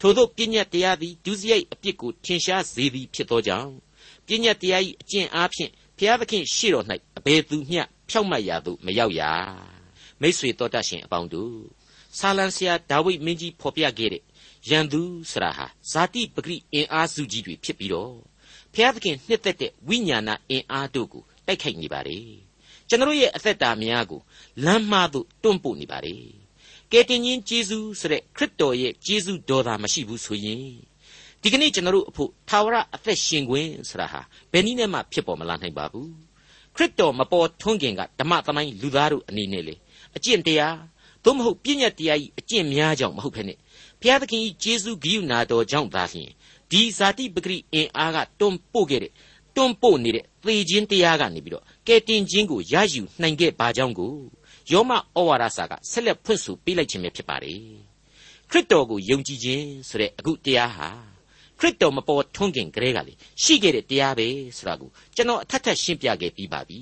[0.00, 3.72] ထို့သောပြည့်ညတ်တရားသည်ဒုစရိုက်အပြစ်ကိုထင်ရှားစေသည်ဖြစ်သောကြောင့်
[4.26, 6.86] ပြည့်ညတ်တရား၏အကျင့်အားဖြင့်ဖျားသခင်ရှေ့တော်၌
[7.18, 9.22] အဘယ်သူမျှဖြောက်မတ်ရာသို့မရောက်ရ
[10.20, 11.56] မိတ်ဆွေတော်တတ်ရှင်အပေါင်းတို့
[12.18, 14.22] ဆာလံဆရာဒါဝိဒ်မင်းကြီးဖော်ပြခဲ့တဲ့
[14.68, 18.14] ရန်သူဆရာဟာဇာတိပဂရိအင်အားစုကြီးတွေဖြစ်ပြီးတော့
[18.74, 22.18] ဖျားသခင်နှစ်သက်တဲ့ဝိညာဏအင်အားတို့ကိုတိုက်ခိုက်နေပါလေ
[22.88, 24.20] ကျွန်တော်ရဲ့အသက်တာများကို
[24.64, 26.16] လမ်းမှားသို့တွန့်ပို့နေပါလေ
[26.92, 30.64] ကယ်တင်ရှင်ဂျေဇုဆိုတဲ့ခရစ်တော်ရဲ့ဂျေဇုတော်သာမရှိဘူးဆိုရင်
[31.42, 34.20] ဒီကနေ့ကျွန်တော်တို့အဖို့သာဝရအသက်ရှင်ခွင့်ဆိုတာဟာ
[34.52, 36.10] ဘယ်နည်းနဲ့မှဖြစ်ပေါ်မလာနိုင်ပါဘူး
[36.74, 39.74] ခရစ်တော်မပေါ်ထွန်းခင်ကဓမ္မသမိုင်းလူသားတို့အနေနဲ့လေ
[40.18, 40.76] အကျင့်တရား
[41.24, 43.54] သို့မဟုတ်ပြည့်ညတ်တရားကြီးအကျင့်များကြောင့်မဟုတ်ဖ ೇನೆ
[44.00, 46.30] ဘုရားသခင်ကြီးဂျေဇုဂိယုနာတော်ကြောင့်သာလျှင်
[46.70, 49.12] ဒီဇာတိပဂရိအင်အားကတွန်းပို့ခဲ့တဲ့
[49.56, 54.14] တွန်းပို့နေတဲ့သေခြင်းတရားကနေပြီးတော့ကယ်တင်ခြင်းကိုရယူနိုင်ခဲ့ပါကြောင်းကို
[54.72, 54.98] ယောမဩ
[55.28, 57.60] ဝါဒစာကဆက်လက်ဖွင့်ဆိုပေးလိုက်ခြင်းပဲဖြစ်ပါတယ်
[58.50, 60.88] ခရစ်တော်ကိုယုံကြည်ခြင်းဆိုတဲ့အခုတရားဟာ
[61.58, 66.80] ခရစ်တော်မပေါ်ထွန်းခင်ကလေးကလေရှိခဲ့တဲ့တရားပဲဆိုတာကိုကျွန်တော်အထက်ထက်ရှင်းပြခဲ့ပြီးပါပြီ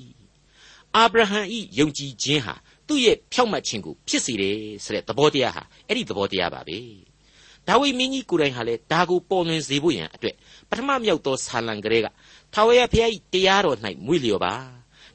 [0.96, 2.54] အာဗြဟံဤယုံကြည်ခြင်းဟာ
[2.88, 6.78] သူ့ရဲ့ဖြောက်မှတ်ခြင်းကိုဖြစ်စေတယ်ဆိုတဲ့သဘောတရားဟာအဲ့ဒီသဘောတရားပါပဲ
[7.68, 10.34] ဒါဝိမင်းကြီးကိုယ်တိုင်ဟာလေဒါကိုပေါ်လွင်စေဖို့ရန်အတွက်
[10.70, 12.06] ပထမမြောက်သောဆာလံကလေးက
[12.54, 14.54] ထာဝရဘုရား၏တရားတော်၌မွေ့လျော်ပါ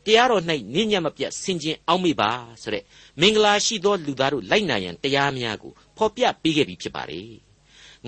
[0.05, 2.83] တရားတော်၌နင်းညံ့မပြတ်ဆင်ခြင်အောင်မေ့ပါဆိုတဲ့
[3.21, 7.31] မင်္ဂလာရှိသောလူသားတို့လိုက်နာရန်တရားများကိုဖော်ပြပေးခဲ့ပြီးဖြစ်ပါတယ်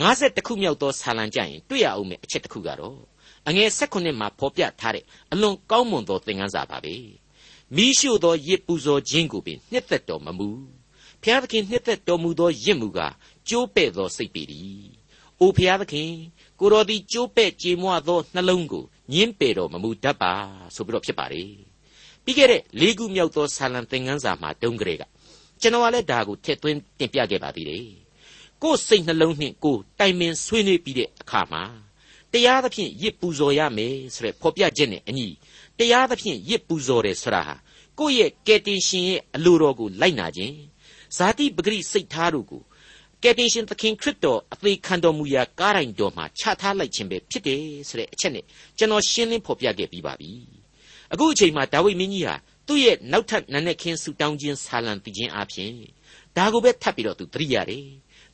[0.01, 2.99] 50ခုမြောက်သောဆာလံကြရင်တွေ့ရအောင်မယ့်အချက်တစ်ခုကတော့
[3.47, 6.95] အငယ်16မှာဖော်ပြထားတဲ့အလွန်ကောင်းမွန်သောသင်ခန်းစာပါပဲ
[7.75, 10.49] မိရှုသောရစ်ပူဇော်ခြင်းကိုပင်နှစ်သက်တော်မမူ
[11.23, 12.99] ဖျားသခင်နှစ်သက်တော်မူသောရစ်မှုက
[13.49, 14.83] ကျိုးပဲ့သောစိတ်ပေသည်။
[15.39, 16.11] အိုဖျားသခင်
[16.59, 20.33] ကိုတော်သည်ကျိုးပဲ့ကြေမွသောနှလုံးကိုညင်းပယ်တော်မမူတတ်ပါ
[20.75, 21.43] ဆိုပြီးတော့ဖြစ်ပါလေ။
[22.23, 25.03] ပြီးခဲ့တဲ့လေးခုမြောက်သောဆာလံသင်ခန်းစာမှာတုန်းကလေးက
[25.61, 27.85] ကျွန်တော်ကလည်းဒါကိုထည့်သွင်းတင်ပြခဲ့ပါသေးတယ်။
[28.61, 31.63] ကိုယ်စိတ်နှလုံးနှင့်ကိုယ်တိုင်ပင်ဆွေးနွေးပြီးတဲ့အခါမှာ
[32.33, 35.27] တရားသဖြင့်ရစ်ပူဇော်ရမယ်ဆိုတဲ့ဖော်ပြချက်နဲ့အညီ
[35.79, 37.55] တရားသဖြင့်ရစ်ပူဇော်တယ်ဆိုတာဟာ
[37.99, 40.55] ကိုယ့်ရဲ့ကယ်တင်ရှင်ရဲ့အလိုတော်ကိုလိုက်နာခြင်း
[41.17, 42.61] ဇာတိပဂရိစိတ်ထားတို့ကို
[43.23, 48.45] ကယ်တင်ရှင်သခင်ခရစ်တော်အသေးခံတော်မူရာကားတိုင်တော်မှာချထားလိုက်ခြင်းပဲဖြစ်တယ်ဆိုတဲ့အချက်နဲ့
[48.77, 50.31] ကျွန်တော်ရှင်းလင်းဖော်ပြခဲ့ပြီးပါပြီ
[51.13, 52.35] အခုအချိန်မှာဒါဝိမင်းကြီးဟာ
[52.67, 55.73] သူ့ရဲ့နောက်ထပ်နန်းနဲ့ခင်းဆူတောင်းခြင်းဆာလံတည်ခြင်းအပြင်
[56.37, 57.85] ဒါကိုပဲထပ်ပြီးတော့သူသတိရတယ်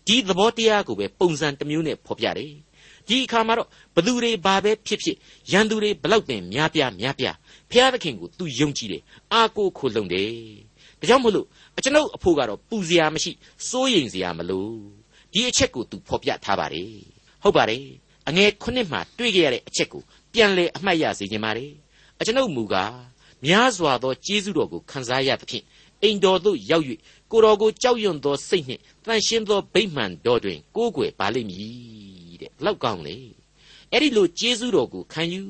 [0.08, 2.54] ဒီသဘောတရားကိုပဲပုံစံတစ်မျိုးနဲ့ဖော်ပြတယ်
[3.10, 5.18] ဒီအခါမှာတော့ဘသူတွေဘာပဲဖြစ်ဖြစ်
[5.52, 7.36] ရန်သူတွေဘလောက်ပင်များပြားများပြား
[7.72, 10.30] ဖျားသခင်ကိုသူယုံကြည်တယ်အာကိုခိုလုံတယ်
[11.00, 11.48] ဒါကြောင့်မို့လို့
[11.84, 13.32] ကျွန်ုပ်အဖို့ကတော့ပူစရာမရှိ
[13.70, 14.70] စိုးရိမ်စရာမလို
[15.34, 16.94] ဒီအချက်ကိုသူဖော်ပြထားပါတယ်
[17.44, 17.86] ဟုတ်ပါတယ်
[18.28, 20.02] အငယ်ခုနှစ်မှာတွေ့ကြရတဲ့အချက်ကို
[20.34, 21.74] ပြန်လေအမှတ်ရစေခြင်းပါတယ်
[22.20, 22.96] အကျွန်ုပ်မူကား
[23.46, 25.66] များစွာသောကျေးဇူးတော်ကိုခံစားရသဖြင့်
[26.02, 26.86] အိမ်တော်သို့ရောက်၍
[27.32, 32.19] ကိုတော်ကိုကြောက်ရွံ့သောစိတ်နှင့်တန်ရှင်းသောဗိမှန်တော်တွင်ကိုးကွယ်ပါလိမ့်မည်
[32.50, 33.18] တဲ့လောက်ကောင်းလေ
[33.92, 35.42] အဲ့ဒီလိုကျေးဇူးတော်ကိုခံယူ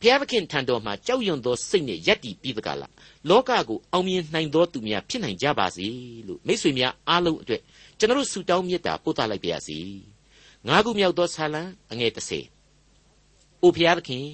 [0.00, 2.92] ဘုရားသခင်ထံတော်မှာကြောက်ရွံ့သောစိတ်နဲ့ယက်တည်ပြီးတကလား
[3.28, 5.86] လောကကိုအောင်မြင်နိုင်သောသူများဖြစ်နိုင်ကြပါစေ
[6.26, 7.62] လို့မိတ်ဆွေများအားလုံးအတွက်
[7.98, 9.78] ကျွန်တော်ဆုတောင်းမေတ္တာပို့သလိုက်ပါရစေ
[10.66, 14.26] ငါးခုမြောက်သောဆာလံအငယ်30အိုဘုရားသခင်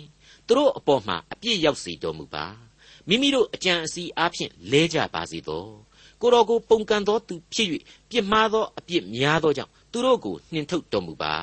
[0.46, 2.44] သူတို့အပေါ်မှာအပြည့်ရောက်စေတော်မူပါ
[3.08, 5.66] မိမိတို့အကြံအစီအားဖြင့်လဲကြပါစေသော
[6.20, 7.68] ကိုတော်ကိုပုန်ကန်သောသူဖြစ်၍
[8.10, 11.34] ပြစ်မှားသောအပြစ်များသောကြောင့်သူတို့ကိုနှင်ထုတ်တော်မူပါ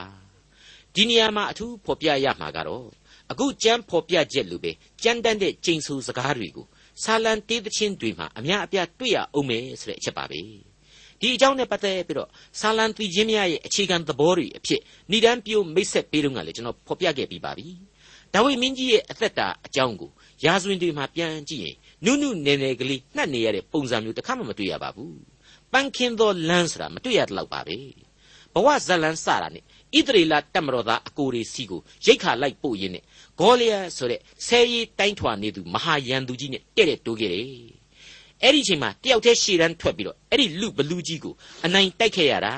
[0.98, 2.86] ဒီနေရာမှာအထူးဖော်ပြရမှာကတော့
[3.32, 4.72] အခုကြမ်းဖော်ပြချက်လိုပဲ
[5.04, 6.66] ကြမ်းတမ်းတဲ့ကျိန်ဆူစကားတွေကို
[7.04, 10.40] ဆာလံတေးသချင်းတွေမှာအများအပြားတွေ့ရအောင်မယ်ဆိုတဲ့အချက်ပါပဲ
[11.20, 12.30] ဒီအကြောင်းနဲ့ပတ်သက်ပြီးတော့
[12.60, 14.82] ဆာလံတီချင်းများရဲ့အခြေခံသဘောတွေအဖြစ်
[15.12, 17.68] ဏိဒန်းပြိုမိတ်ဆက်ပေးတော့ကလည်းကျွန်တော်ဖော်ပြခဲ့ပြီးပါပြီ
[18.34, 20.12] ဒါဝိမင်းကြီးရဲ့အသက်တာအကြောင်းကို
[20.46, 25.20] ရာဇဝင်တွေမှာပြန်ကြည့်ရင်နုနုနယ်နယ်ကလေးနှက်နေရတဲ့ပုံစံမျိုးတစ်ခါမှမတွေ့ရပါဘူး
[25.74, 27.78] ပန်းခင်းသောလမ်းဆိုတာမတွေ့ရတော့ပါပဲ
[28.54, 29.64] ဘဝဇလန်းစတာနဲ့
[29.96, 33.04] ဣသရေလတက်မတော်သားအကိုတွေစီကိုရိတ်ခါလိုက်ပို့ရင်းနဲ့
[33.40, 37.46] ဂေါလိယဆိုတဲ့ဆဲရီတိုင်းထွာနေသူမဟာယန်သူကြီးနဲ့တဲ့တဲ့တိုးခဲ့တယ်
[38.44, 41.34] အဲ့ဒီအချိန်မှာတယောက်တည်းရှေ့တန်းထွက်ပြီးတော့အဲ့ဒီလူဘလူးကြီးကို
[41.66, 42.54] အနိုင်တိုက်ခဲ့ရတာ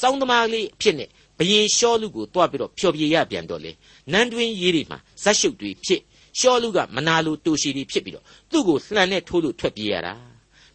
[0.00, 3.72] စောင်းသမားလေးအဖြစ်နဲ့ဘယင်ရှောလူကိုတွားပြီးတော့ဖျော်ပြရပြန်တော့လေ
[4.12, 6.00] နန်းတွင်းရေးတွေမှာဇက်ရှုပ်တွေဖြစ်
[6.38, 10.14] ရှောလူကမနာလိုတူရှည်တွေဖြစ်ပြီးတော့သူ့ကိုလှန်နဲ့ထိုးလို့ထွက်ပြေးရတာ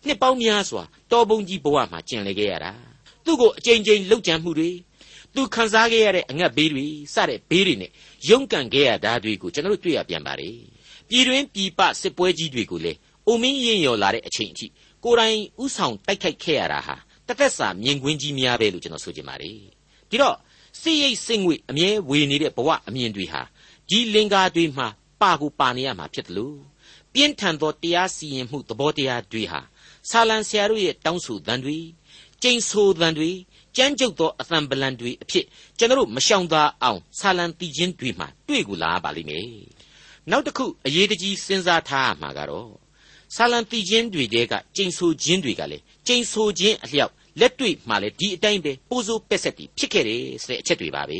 [0.05, 2.71] နှစ်ပေါင်းများစွာတော်ပုံကြီးဘဝမှာကျင်လေခဲ့ရတာ
[3.25, 4.69] သူ့ကိုအကြိမ်ကြိမ်လှုပ်ကြံမှုတွေ
[5.35, 7.91] သူခံစားခဲ့ရတဲ့အငတ်ဘေးတွေစတဲ့ဘေးတွေနဲ့
[8.29, 10.57] ရုန်းကန်ခဲ့ရတာတွေကိုကျွန်တော်တို့တွေ့ရပြန်ပါတယ်
[11.09, 14.67] ပြည်တွင်းပြည်ပစစ်ပွဲကြီးတွေကိုလည်းအိုမင်းရင်ရော်လာတဲ့အချိန်အထိ
[15.03, 16.95] ကိုယ်တိုင်ဥဆောင်တိုက်ခိုက်ခဲ့ရတာဟာ
[17.27, 19.57] တသက်စာမြင်ကွင်းကြီးများပဲလို့ကျွန်တော်ဆိုချင်ပါတယ်
[20.09, 20.37] ဒီတော့
[20.81, 23.41] စိတ်ရိတ်စိတ်ငွေအမြဲဝေနေတဲ့ဘဝအမြင်တွေဟာ
[23.89, 24.87] ဒီလင်္ကာတွေမှာ
[25.21, 26.57] ပါကိုပါနေရမှာဖြစ်တယ်လို့
[27.13, 29.61] ပြင်းထန်သောတရားစီရင်မှုသဘောတရားတွေဟာ
[30.09, 31.77] ဆာလံဆရာတို့ရဲ့တောင်းဆိုသံတွေ
[32.41, 33.31] ကျိန်ဆိုသံတွေ
[33.77, 35.45] ကြမ်းကြုတ်သောအသံပလံတွေအဖြစ်
[35.77, 39.47] ကျွန်တော်မရှောင်သာအောင်ဆာလံတီချင်းတွေမှာတွေ့ကူလာပါလိမ့်မယ်
[40.29, 42.71] နောက်တစ်ခုအရေးတကြီးစဉ်းစားထားရမှာကတော့
[43.35, 51.19] ဆာလံတီချင်းတွေတဲကကျိန်ဆိုခြင်းတွေကလေကျိန်ဆိုခြင်းအလျောက်လက်တွေ့မှလည်းဒီအတိုင်းပဲပိုးစိုးပက်ဆက်တီဖြစ်ခဲ့တယ်ဆိုတဲ့အချက်တွေပါပဲ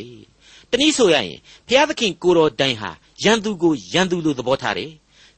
[0.70, 1.38] တနည်းဆိုရရင်
[1.68, 2.90] ဘုရားသခင်ကိုတော်တိုင်ဟာ
[3.24, 4.92] ရန်သူကိုရန်သူလိုသဘောထားတယ်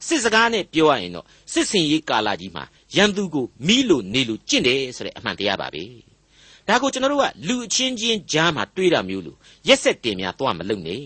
[0.07, 2.63] စစ်စကားနဲ့ပြောရရင်တော့စစ်စင်ရေးကာလကြီးမှာ
[2.95, 5.83] ရန်သူကိုမီးလိုနေလိုကျင့်တယ်ဆိုတဲ့အမှန်တရားပါပဲ
[6.67, 11.01] ဒါကိုကျွန်တော်တို့ကလူအချင်းချင်းကြားမှာတွေးတာမျိုးလို့ရက်ဆက်တင်များသွားမလုပ်နဲ့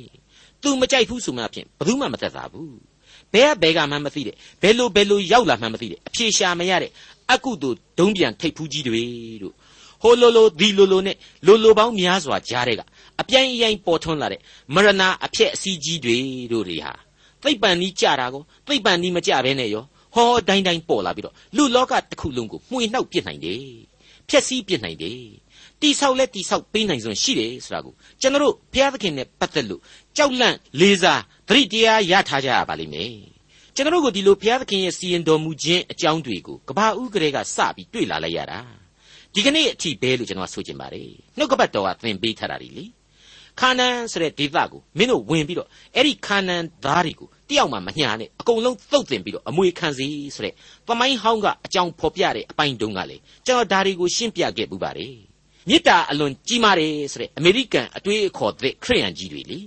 [0.62, 2.78] သူမကြိုက်ဘူးဆိုမှဖြင့်ဘယ်သူမှမသက်သာဘူး
[3.34, 6.92] ဘဲကဘဲကမှမသိတဲ့ဘယ်လိုဘယ်လိုရောက်လာမှမသိတဲ့အဖြေရှာမရတဲ့
[7.32, 9.04] အကုသို့ဒုံးပြန်ထိတ်ဖူးကြီးတွေ
[9.44, 9.54] တို့
[10.04, 12.82] ဟိုလိုလိုဒီလိုလိုနဲ့လိုလိုပေါင်းများစွာကြားတဲ့က
[13.22, 14.42] အပြိုင်အရင်ပေါ်ထွန်းလာတဲ့
[14.76, 16.18] မရဏအဖြစ်အစည်းကြီးတွေ
[16.52, 16.94] တို့တွေဟာ
[17.44, 19.84] သိပ္ပံနီးကြတာကိုသိပ္ပံနီးမကြဘဲနဲ့ရော
[20.16, 23.64] ဟောတိုင်းတိုင်းပေါ်လာပြီးတော့လူလောကတစ်ခုလုံးကိုမှွေနှောက်ပြစ်နိုင်တယ်
[24.30, 25.22] ဖြက်စီးပြစ်နိုင်တယ်
[25.82, 29.82] တတိဆောက်လဲတိဆောက်ပေးနိုင်စွမ်းရှိတယ်ဆိုတာကိုကျွန်တော်တို့ဘုရားသခင်နဲ့ပတ်သက်လို့
[30.18, 33.14] ကြောက်လန့်လေးစားသတိတရားရထားကြရပါလိမ့်မယ်
[33.76, 38.60] ကျွန်တော်တို့ကိုဒီလိုဘုရားသခင်ရဲ့စီရင်တော်မူခြင်းအကြောင်းတွေကိုကဘာဥကလေးကစပြီးတွေ့လာလိုက်ရတာ
[39.34, 42.74] ဒီကနေ့အထိပဲလို့ကျွန်တော်ဆိုချင်ပါတယ်နှုတ်ကပတ်တော်ကသင်ပေးထားတာလေ
[43.60, 50.54] ခါနန်ဆိုတဲ့ဒေသကိုမင်းတို့ဝင်ပြီးတော့အဲ့ဒီခါနန်သားတွေကိုတယောက်မှမညာနဲ့အကုန်လုံးသုတ်တင်ပြီးတော့အမွေခံစီဆိုတဲ့
[50.88, 55.29] သမိုင်းဟောင်းကအကြောင်းဖော်ပြတဲ့အပိုင်းတုန်းကလေကျွန်တော်ဒါတွေကိုရှင်းပြခဲ့ပူပါတယ်
[55.68, 59.60] မေတ္တာအလွန်ကြီးမားတယ်ဆိုတဲ့အမေရိကန်အတွေးအခေါ်တဲ့ခရိယန်ကြီးတွေလေ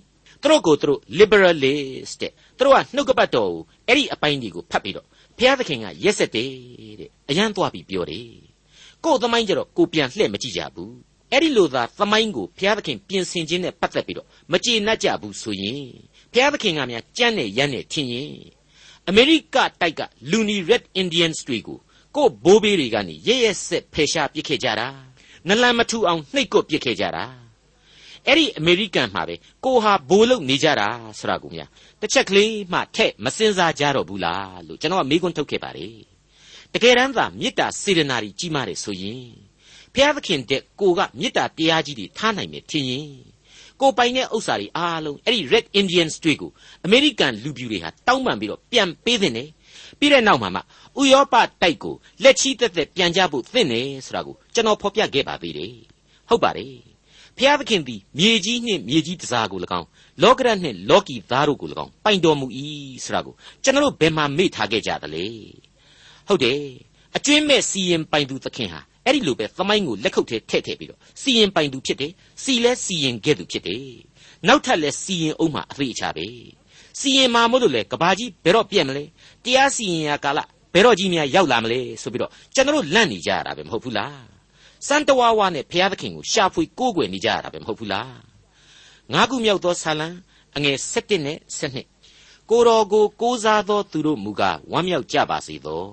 [0.43, 5.07] သူတို့ကိုသူတို့ liberalist တဲ့သူတို့ကနှုတ်ကပတ်တော်ကိုအဲ့ဒီအပိုင်းတွေကိုဖတ်ပြီးတော့
[5.39, 6.51] ဘုရားသခင်ကရက်ဆက်တယ်
[7.01, 8.29] တဲ့အရန်သွားပြီးပြောတယ်
[9.05, 10.95] ကိုယ်သမိုင်းကြတော့ကိုပြန်လှည့်မကြည့်ကြဘူး
[11.31, 15.85] အဲ့ဒီလိုသာသမိုင်းကိုဘုရားသခင်ပြင်ဆင်ခြင်းနဲ့ပတ်သက်ပြီးတော့မကျေနပ်ကြဘူးဆိုရင်
[16.33, 18.35] ဘုရားသခင်ကများကြမ်းနဲ့ရမ်းနဲ့ထင်ရင်
[19.09, 20.01] အမေရိကတိုက်က
[20.31, 21.79] လူနီ Red Indians တွေကို
[22.17, 24.89] ကိုဘိုးဘေးတွေကနေရရဆက်ဖယ်ရှားပစ်ခဲ့ကြတာ
[25.49, 27.25] နလန်မထူအောင်နှိတ်ကွပစ်ခဲ့ကြတာ
[28.27, 31.69] အဲ့ဒီအမေရိကန်မှာပဲကိုဟာဘိုးလုံနေကြတာဆိုတာကိုများ
[32.01, 35.97] တစ်ချက်ကလေးမှထဲ့မစင်စားကြတော့ဘူးလားလို့ကျွန်တော်ကမေးခွန်းထုတ်ခဲ့ပါတယ်
[36.73, 39.31] တကယ်တမ်းသာမေတ္တာစေတနာကြီးမားတယ်ဆိုရင်
[39.95, 43.09] ဖျားသခင်တဲ့ကိုကမေတ္တာတရားကြီးတွေထားနိုင်မယ်ထင်ရင်
[43.81, 46.51] ကိုပိုင်တဲ့ဥစ္စာတွေအားလုံးအဲ့ဒီ Red Indians တွေကို
[46.85, 49.45] အမေရိကန်လူပြူတွေဟာတောင်းပန်ပြီးတော့ပြန်ပေးတဲ့နေ
[49.99, 50.61] ပြီးတဲ့နောက်မှာမှ
[51.01, 55.75] ဥရောပတိုက်ကိုလက်ချီတက်တက်ပြန်ကြဖို့သင့်တယ်ဆိုတာကိုကျွန်တော်ဖော်ပြခဲ့ပါသေးတယ်
[56.29, 56.77] ဟုတ်ပါတယ်
[57.39, 59.87] ဖျားသခင်သည်မြေကြီးနှင့်မြေကြီးတစားကို၎င်း
[60.23, 62.47] လောကရနှင့်လောကီသားတို့ကို၎င်းပိုင်တော်မူ၏
[63.05, 65.25] ဆိုတာကိုကျွန်တော်တို့ဘယ်မှာမေ့ထားခဲ့ကြသလဲ
[66.29, 66.61] ဟုတ်တယ်
[67.17, 73.87] အကျွင်းမဲ့စီရင်ပိုင်သူသခင်ဟာအဲ့ဒီလိုပဲသမိုင်းကိုလက်ခုပ်ထဲထည့်ထည့်ပြီးတော့စီရင်ပိုင်သူဖြစ်တယ်စီလဲစီရင်ခဲ့သူဖြစ်တယ်
[74.49, 76.27] နောက်ထပ်လဲစီရင်အောင်မှာအသေးချပဲ
[77.01, 79.05] စီရင်မှာမို့လို့လေကဘာကြီးဘယ်တော့ပြက်မလဲ
[79.45, 80.41] တရားစီရင်ရာကာလ
[80.73, 84.23] ဘယ်တော့ကြီးများရောက်လာမလဲဆိုပြီးတော့ကျွန်တော်လန့်နေကြရတာပဲမဟုတ်ဘူးလား
[84.87, 88.15] စံတဝါဝါနဲ့ဘုရားသခင်ကိုရှာဖွေကိုးကွယ်နေကြရတာပဲမဟုတ်ဘူးလား
[89.13, 90.09] ငါးခုမြောက်သောဆာလံ
[90.57, 91.39] အငယ်7နဲ့
[91.89, 95.85] 7ကိုတော်ကိုကိုးစားသောသူတို့မူကားဝမ်းမြောက်ကြပါစေသော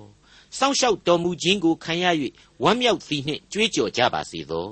[0.58, 2.06] စောင့်ရှောက်တော်မူခြင်းကိုခံရ၍
[2.64, 4.70] ဝမ်းမြောက်သည်နှင့်ကြွေးကြော်ကြပါစေသော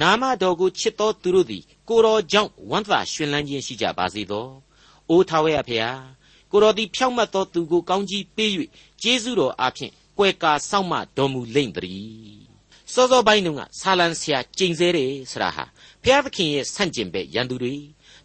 [0.00, 4.46] နာမတော်ကိုချစ်သောသူတို့သည်ကိုတော်ကြောင့်ဝမ်းသာရွှင်လန်းခြင်းရှိကြပါစေသော
[5.10, 5.96] အိုးထာဝရဖျား
[6.52, 8.50] ကိုတော်သည်ဖြောင့်မတ်သောသူကိုကောင်းကြီးပေး၍
[9.02, 12.42] ကျေးဇူးတော်အားဖြင့်ကွယ်ကာစောင့်မတော်မူလိမ့်တည်း
[12.92, 15.64] စောစောပိုင်းတုန်းကဆာလံဆရာကျိန်ဆဲတယ်ဆရာဟာ
[16.02, 17.74] ဘုရားသခင်ရဲ့ဆန့်ကျင်ဘက်ရန်သူတွေ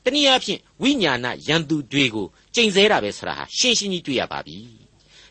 [0.03, 4.57] တနည်းအားဖြင့်ဝိညာဏရန်သူတွေကိုကျိန်ဆဲတာပဲဆရာဟာရှင်းရှင်းကြီးတွေ့ရပါပြီ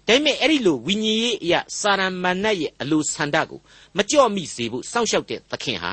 [0.06, 3.60] ဒါပေမဲ့အဲ့ဒီလိုဝိညာဉ်ရေးအရာစာရမဏတ်ရဲ့အလိုဆန္ဒကို
[3.96, 5.92] မကြော့မိစေဖို့စောင့်ရှောက်တဲ့သခင်ဟာ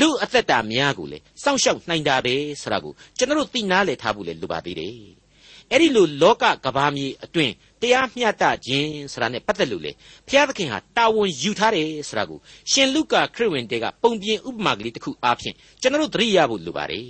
[0.00, 5.17] လူအသက်တာများကိုလေစောင့်ရှောက်နိုင်တာပဲဆိုတာကိုကျွန်တော်တို့သိနာလေထားဖို့လေလိုပါသေးတယ်
[5.72, 9.92] အဲ့ဒီလိုလောကကဘာမြေအတွင်းတရားမျှတခြင်းဆိုတာနဲ့ပတ်သက်လို့လေ
[10.28, 12.38] ဘုရားသခင်ဟာတာဝန်ယူထားတယ်ဆိုတာကို
[12.70, 17.06] ရှင်လုကာခရစ်ဝင်တဲကပုံပြင်ဥပမာကလေးတစ်ခုအားဖြင့်ကျွန်တော်တို့သတိရဖို့လိုပါတယ်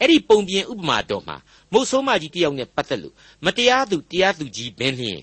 [0.00, 1.36] အဲ့ဒီပုံပြင်ဥပမာတော်မှာ
[1.72, 5.20] မုတ်ဆိုးမကြီးတယောက်နဲ့ပတ်သက်လို့မတရားသူတရားသူကြီးဘင်းလျင်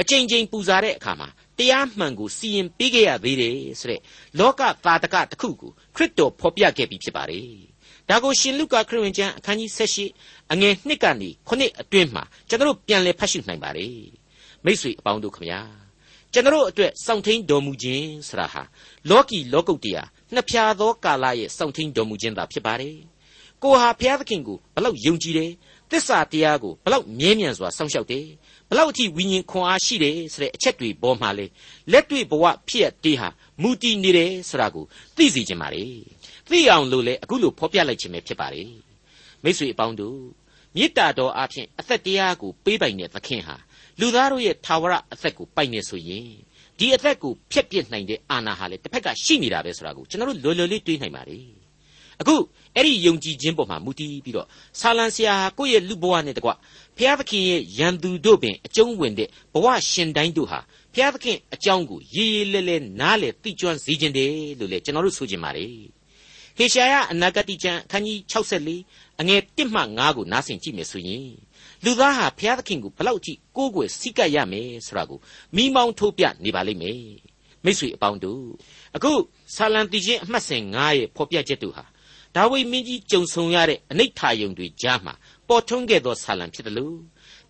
[0.00, 1.28] အကြိမ်ကြိမ်ပူဇာတဲ့အခါမှာ
[1.58, 4.00] တရားမှန်ကိုစီရင်ပေးခဲ့ရသေးတယ်ဆိုတဲ့
[4.38, 7.48] လောကသာတကတစ်ခုကိုခရစ်တော်ဖော်ပြခဲ့ပြီးဖြစ်ပါတယ်။
[8.10, 9.70] ဒါကိုရှင်လုကာခရစ်ဝင်ကျမ်းအခန်းကြီး
[10.16, 13.96] 78အငယ်1ကနေ9အတွင်းမှာကျွန်တော်ပြန်လည်ဖတ်ရှုနိုင်ပါတယ်။
[14.64, 15.60] မိတ်ဆွေအပေါင်းတို့ခမညာ
[16.32, 18.62] ကျွန်တော်အတွက်စောင့်ထိန်တော်မူခြင်းဆရာဟာ
[19.10, 22.96] လောကီလောကုတ်တရားနှစ်ဖြာသောကာလရဲ့စောင့်ထိန်တော်မူခြင်းသာဖြစ်ပါတယ်။
[23.62, 25.52] ကိုဟာဘုရားသခင်ကိုဘလောက်ယုံကြည်တယ်
[25.90, 28.26] သစ္စာတရားကိုဘလောက်မြဲမြံစွာစောင့်ရှောက်တယ်
[28.70, 31.46] ဘလောက်အထိဝိညာဉ်ခွန်အားရှိတယ်ဆိုတဲ့အချက်တွေပေါ်မှာလေ
[31.92, 33.28] လက်တွေ့ဘဝဖြစ်ရတေးဟာ
[33.62, 34.84] မူတည်နေတယ်ဆိုတာကို
[35.16, 35.84] သိစေချင်ပါလေ
[36.50, 38.62] သိအောင်လို့လေအခုလိုဖော်ပြလိုက်ခြင်းပဲဖြစ်ပါလေ
[39.42, 40.18] မိတ်ဆွေအပေါင်းတို့
[40.76, 43.56] မေတ္တာတော်အဖြစ်အသက်တရားကိုပေးပိုင်တဲ့သခင်ဟာ
[44.00, 46.28] လူသားတို့ရဲ့ထာဝရအသက်ကိုပိုင်နေဆိုရင်
[46.78, 51.38] ဒီအသက်ကိုဖျက်ပစ်နိုင်တဲ့အာဏာဟာလေတစ်ဖက်ကရှိနေတာပဲဆိုတာကိုကျွန်တော်တို့လွယ်လွယ်လေးတွေးနိုင်ပါလေ
[52.20, 52.36] အခု
[52.76, 54.46] အဲ့ဒီယုံကြည်ခြင်းပေါ်မှာမူတည်ပြီးတော့
[54.80, 56.50] ဆာလံဆရာကိုယ့်ရဲ့လူဘဝနဲ့တကွ
[56.96, 60.60] ဖျားသခင်ရဲ့ရန်သူတို့ပင်အကျုံးဝင်တဲ့ဘဝရှင်တိုင်းတို့ဟာ
[60.94, 65.97] ဖျားသခင်အကြောင်းကိုရေးရေးလဲလဲနားလဲသိကျွမ်းစေခြင်းတယ်လို့လေကျွန်တော်တို့ဆိုချင်ပါတယ်
[66.60, 68.18] ဟေရှာယအနာဂတိကျမ်းအခန်းကြီး
[68.72, 71.30] 64အငယ်1မှ5ကိုနားဆင်ကြည့်မယ်ဆိုရင်
[71.84, 75.18] လူသားဟာဘုရားသခင်ကိုဘလောက်ကြည့်ကိုးကွယ်စိတ်ကပ်ရမယ်ဆိုတာကို
[75.56, 77.02] မိမောင်းထိုးပြနေပါလိမ့်မယ်
[77.64, 78.44] မိတ်ဆွေအပေါင်းတို့
[78.96, 79.12] အခု
[79.54, 81.84] ဆာလံတီချင်းအမှတ်စဉ်9ရဲ့ဖော်ပြချက်တို့ဟာ
[82.36, 85.14] ဒါဝိမင်းကြီးကြုံဆုံရတဲ့အနိဋ္ဌာယုံတွေကြားမှာ
[85.48, 86.96] ပေါ်ထွန်းခဲ့သောဆာလံဖြစ်တယ်လို့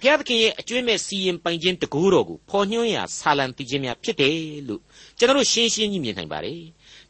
[0.01, 4.37] ဘုရားသခင်ရဲ့အကျွင့်မဲ့စီရင်ပိုင်ခြင်းတကူတော်ကိုဖော်ညွှန်းရာဆာလံတည်ခြင်းများဖြစ်တယ်
[4.69, 4.83] လို့
[5.19, 6.63] ကျွန်တော်ရှင်းရှင်းကြီးမြင်နိုင်ပါတယ်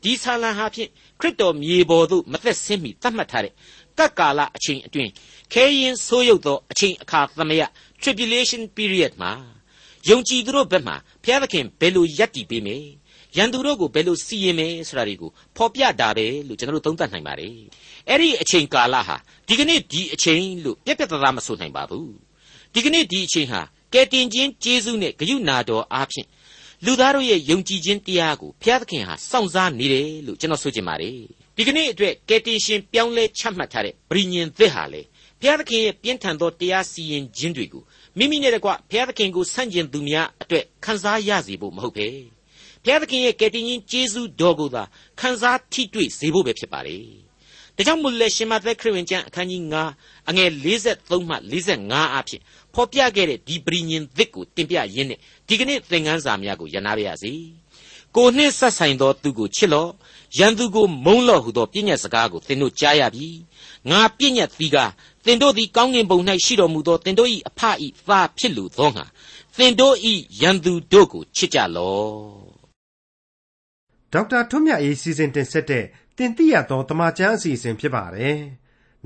[0.02, 3.52] ဒီဆာလံဟာဖြင့်ခရစ်တော်မြေပေါ်သို့မသက်ဆင်းမီသတ်မှတ်ထားတဲ့
[3.98, 5.10] ကပ်ကာလအချိန်အတွင်း
[5.52, 7.62] ခဲရင်ဆိုးရုပ်သောအချိန်အခါသမယ
[8.02, 9.32] tribulation period မှာ
[10.08, 12.88] ယုံကြည်သူတို့ဘက်မှာဘုရားသခင်ဘယ်လိုယက်တည်ပေးမယ်ယ
[13.36, 17.54] ရန်သူတို့ကိုဘယ်လိုစီရင်မယ်ဆိုတာတွေကိုဖော်ပြတာပဲလို့ကျွန်တော်တို့သုံးသပ်နိုင်ပါတယ်
[18.08, 19.16] အဲ့ဒီအချိန်ကာလဟာ
[19.48, 22.12] ဒီကနေ့ဒီအချိန်လို့ပြက်ပြက်သားသားမဆိုနိုင်ပါဘူး
[22.74, 23.60] ဒီကနေ့ဒီအချိန်ဟာ
[23.92, 26.26] ကယ်တင်ခြင်းကျေးဇူးနဲ့ဂရုဏာတော်အားဖြင့်
[26.84, 31.18] လူသားတို့ရဲ့ယုံကြည်ခြင်းတရားကိုဘုရားသခင်ဟာစောင့်စားနေတယ်လို့ကျွန်တော်ဆိုချင်ပါတယ်
[31.56, 35.02] ဒီကနေ့အတွက်ကယ်တင်ရှင်ပြောင်းလဲချမှတ်ထားတဲ့ဗြိညင်သစ်ဟာလေ
[35.40, 37.82] ဘုရားသခင်ရဲ့ပြင်းထန်သောတရားစီရင်ခြင်းတွေကို
[38.18, 42.08] မိမိနဲ့တကွဘုရားသခင်ကိုဆန့်ကျင်သူများအတွက်ခံစားရစေဖို့မဟုတ်ပဲ
[42.84, 44.82] ဘုရားသခင်ရဲ့ကယ်တင်ရှင်ကျေးဇူးတော်ကိုသာ
[45.20, 47.27] ခံစားထိတွေ့စေဖို့ပဲဖြစ်ပါတယ်
[47.78, 49.62] ဒါကြောင့်မို့လဲရှင်မသက်ခရစ်ဝင်ကျမ်းအခန်းကြီး
[49.96, 51.36] 9အငယ်53မှ
[51.76, 52.40] 45အဖြစ်
[52.74, 57.32] ဖော်ပြခဲ့တဲ့ဒီပရိညင်သစ်ကိုတင်ပြရင်းနဲ့ဒီကနေ့သင်ခန်းစာများကိုရနာပါရစေ
[58.16, 59.90] ကိုနှင့်ဆက်ဆိုင်သောသူကိုချစ်လော့
[60.38, 63.28] ရန်သူကိုမုန်းလော့ဟုသောပြည့်ညတ်စကားကိုသင်တို့ကြားရပြီ
[63.90, 64.92] ငါပြည့်ညတ်သီးကား
[65.24, 67.60] သင်တို့သည်ကောင်းကင်ဘုံ၌ရှိတော်မူသောသင်တို့၏အဖ၏
[68.06, 69.04] သားဖြစ်လူသောငါ
[69.56, 69.94] သင်တို့၏
[70.40, 72.58] ရန်သူတို့ကိုချစ်ကြလော့
[74.12, 75.84] ဒေါက်တာထွန်းမြတ်အေးစီစဉ်တင်ဆက်တဲ့
[76.18, 78.38] တင်ပြရသောတမချန်းအစီအစဉ်ဖြစ်ပါတယ်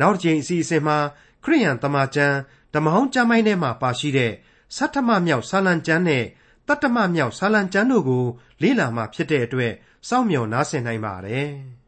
[0.00, 0.98] နောက်တစ်ချိန်အစီအစဉ်မှာ
[1.44, 2.36] ခရိယန်တမချန်း
[2.74, 4.32] ဓမ္မဟောင်းကျမ်းပိုင်းထဲမှာပါရှိတဲ့
[4.76, 6.24] ဆဋ္ဌမမြောက်ဆာလံကျမ်းနဲ့
[6.68, 8.24] တတ္တမမြောက်ဆာလံကျမ်းတို့ကို
[8.62, 9.72] လေ့လာမှဖြစ်တဲ့အတွက်
[10.08, 11.52] စောင့်မျှော်နားဆင်နိုင်ပါတယ်။